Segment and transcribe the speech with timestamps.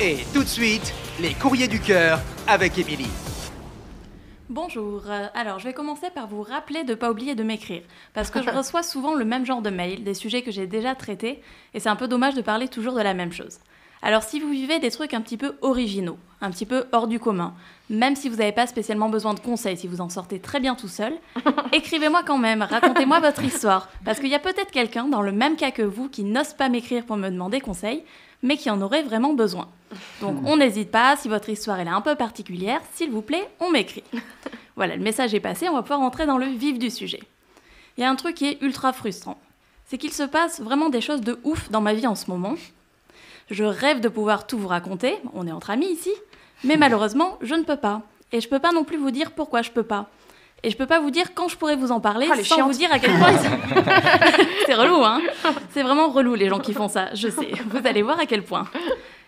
[0.00, 3.10] Et tout de suite, les courriers du cœur avec Émilie.
[4.48, 7.82] Bonjour, euh, alors je vais commencer par vous rappeler de ne pas oublier de m'écrire,
[8.12, 10.96] parce que je reçois souvent le même genre de mail, des sujets que j'ai déjà
[10.96, 11.40] traités,
[11.74, 13.60] et c'est un peu dommage de parler toujours de la même chose.
[14.04, 17.18] Alors si vous vivez des trucs un petit peu originaux, un petit peu hors du
[17.18, 17.54] commun,
[17.88, 20.74] même si vous n'avez pas spécialement besoin de conseils, si vous en sortez très bien
[20.74, 21.14] tout seul,
[21.72, 25.56] écrivez-moi quand même, racontez-moi votre histoire, parce qu'il y a peut-être quelqu'un dans le même
[25.56, 28.04] cas que vous qui n'ose pas m'écrire pour me demander conseil,
[28.42, 29.70] mais qui en aurait vraiment besoin.
[30.20, 33.70] Donc on n'hésite pas, si votre histoire est un peu particulière, s'il vous plaît, on
[33.70, 34.04] m'écrit.
[34.76, 37.20] Voilà, le message est passé, on va pouvoir rentrer dans le vif du sujet.
[37.96, 39.38] Il y a un truc qui est ultra frustrant,
[39.86, 42.56] c'est qu'il se passe vraiment des choses de ouf dans ma vie en ce moment,
[43.50, 46.12] je rêve de pouvoir tout vous raconter, on est entre amis ici,
[46.62, 48.02] mais malheureusement, je ne peux pas.
[48.32, 50.08] Et je peux pas non plus vous dire pourquoi je peux pas.
[50.62, 52.72] Et je peux pas vous dire quand je pourrais vous en parler Ah, sans chiantes.
[52.72, 53.32] vous dire à quel point.
[54.66, 55.20] c'est relou, hein
[55.72, 57.50] C'est vraiment relou les gens qui font ça, je sais.
[57.68, 58.66] Vous allez voir à quel point.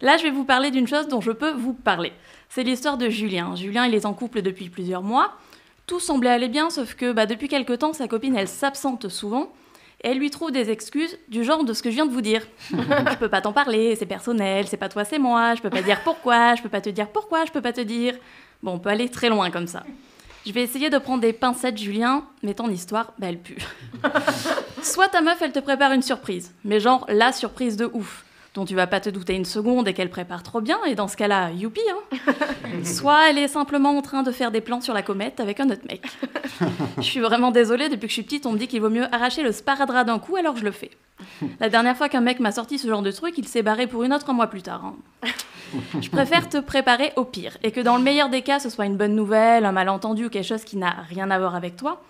[0.00, 2.12] Là, je vais vous parler d'une chose dont je peux vous parler.
[2.48, 3.54] C'est l'histoire de Julien.
[3.54, 5.32] Julien, il est en couple depuis plusieurs mois.
[5.86, 9.52] Tout semblait aller bien, sauf que bah, depuis quelque temps, sa copine, elle s'absente souvent.
[10.02, 12.22] Et elle lui trouve des excuses du genre de ce que je viens de vous
[12.22, 12.46] dire.
[12.70, 15.82] je peux pas t'en parler, c'est personnel, c'est pas toi, c'est moi, je peux pas
[15.82, 18.14] dire pourquoi, je peux pas te dire pourquoi, je peux pas te dire.
[18.62, 19.84] Bon, on peut aller très loin comme ça.
[20.46, 23.58] Je vais essayer de prendre des pincettes, Julien, mais ton histoire, bah, elle pue.
[24.82, 28.64] Soit ta meuf, elle te prépare une surprise, mais genre la surprise de ouf, dont
[28.64, 31.16] tu vas pas te douter une seconde et qu'elle prépare trop bien, et dans ce
[31.16, 32.32] cas-là, youpi, hein.
[32.84, 35.70] Soit elle est simplement en train de faire des plans sur la comète avec un
[35.70, 36.04] autre mec.
[36.98, 39.06] Je suis vraiment désolée, depuis que je suis petite, on me dit qu'il vaut mieux
[39.14, 40.90] arracher le sparadrap d'un coup, alors je le fais.
[41.60, 44.02] La dernière fois qu'un mec m'a sorti ce genre de truc, il s'est barré pour
[44.02, 44.84] une autre un mois plus tard.
[44.84, 44.96] hein.
[46.00, 48.86] Je préfère te préparer au pire, et que dans le meilleur des cas, ce soit
[48.86, 52.02] une bonne nouvelle, un malentendu ou quelque chose qui n'a rien à voir avec toi,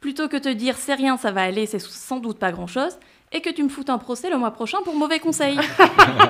[0.00, 2.98] plutôt que te dire c'est rien, ça va aller, c'est sans doute pas grand-chose,
[3.32, 5.58] et que tu me foutes un procès le mois prochain pour mauvais conseil.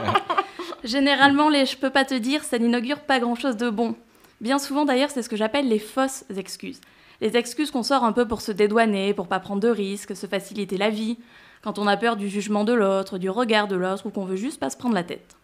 [0.84, 3.94] Généralement, les je peux pas te dire, ça n'inaugure pas grand-chose de bon.
[4.40, 6.80] Bien souvent d'ailleurs, c'est ce que j'appelle les fausses excuses.
[7.20, 10.26] Les excuses qu'on sort un peu pour se dédouaner, pour pas prendre de risques, se
[10.26, 11.18] faciliter la vie,
[11.62, 14.36] quand on a peur du jugement de l'autre, du regard de l'autre, ou qu'on veut
[14.36, 15.36] juste pas se prendre la tête.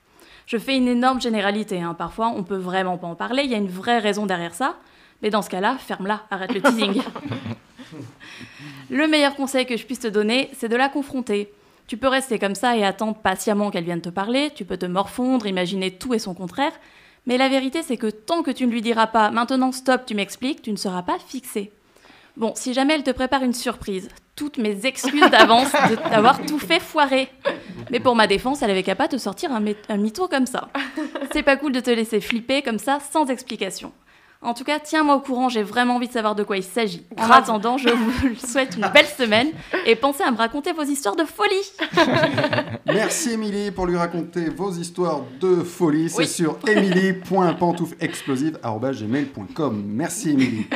[0.46, 1.94] Je fais une énorme généralité, hein.
[1.94, 4.76] parfois on peut vraiment pas en parler, il y a une vraie raison derrière ça,
[5.22, 7.02] mais dans ce cas-là, ferme-la, arrête le teasing.
[8.90, 11.52] le meilleur conseil que je puisse te donner, c'est de la confronter.
[11.86, 14.86] Tu peux rester comme ça et attendre patiemment qu'elle vienne te parler, tu peux te
[14.86, 16.72] morfondre, imaginer tout et son contraire,
[17.26, 20.14] mais la vérité c'est que tant que tu ne lui diras pas maintenant stop, tu
[20.14, 21.72] m'expliques, tu ne seras pas fixé.
[22.36, 26.58] Bon, si jamais elle te prépare une surprise, toutes mes excuses d'avance de t'avoir tout
[26.58, 27.28] fait foirer.
[27.90, 30.68] Mais pour ma défense, elle avait qu'à pas te sortir un, un comme ça.
[31.32, 33.92] C'est pas cool de te laisser flipper comme ça sans explication.
[34.44, 37.02] En tout cas, tiens-moi au courant, j'ai vraiment envie de savoir de quoi il s'agit.
[37.16, 37.42] En Grave.
[37.44, 38.12] attendant, je vous
[38.46, 39.48] souhaite une belle semaine
[39.86, 41.54] et pensez à me raconter vos histoires de folie.
[42.86, 46.10] Merci Émilie pour lui raconter vos histoires de folie.
[46.10, 46.26] C'est Oui.
[46.28, 46.58] sur.
[49.86, 50.66] Merci Émilie.